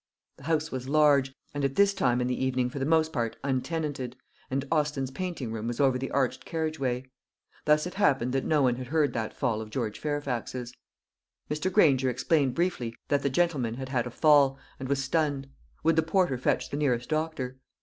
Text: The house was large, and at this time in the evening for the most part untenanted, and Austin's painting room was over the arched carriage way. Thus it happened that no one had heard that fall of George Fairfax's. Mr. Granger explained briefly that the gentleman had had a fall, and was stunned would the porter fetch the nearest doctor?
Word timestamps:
The 0.37 0.45
house 0.45 0.71
was 0.71 0.89
large, 0.89 1.31
and 1.53 1.63
at 1.63 1.75
this 1.75 1.93
time 1.93 2.21
in 2.21 2.27
the 2.27 2.43
evening 2.43 2.71
for 2.71 2.79
the 2.79 2.87
most 2.87 3.13
part 3.13 3.37
untenanted, 3.43 4.15
and 4.49 4.67
Austin's 4.71 5.11
painting 5.11 5.51
room 5.51 5.67
was 5.67 5.79
over 5.79 5.99
the 5.99 6.09
arched 6.09 6.43
carriage 6.43 6.79
way. 6.79 7.05
Thus 7.65 7.85
it 7.85 7.93
happened 7.93 8.33
that 8.33 8.43
no 8.43 8.63
one 8.63 8.77
had 8.77 8.87
heard 8.87 9.13
that 9.13 9.31
fall 9.37 9.61
of 9.61 9.69
George 9.69 9.99
Fairfax's. 9.99 10.73
Mr. 11.51 11.71
Granger 11.71 12.09
explained 12.09 12.55
briefly 12.55 12.95
that 13.09 13.21
the 13.21 13.29
gentleman 13.29 13.75
had 13.75 13.89
had 13.89 14.07
a 14.07 14.09
fall, 14.09 14.57
and 14.79 14.89
was 14.89 15.03
stunned 15.03 15.47
would 15.83 15.95
the 15.97 16.01
porter 16.01 16.39
fetch 16.39 16.71
the 16.71 16.77
nearest 16.77 17.07
doctor? 17.07 17.59